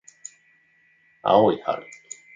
[1.21, 1.85] 青い春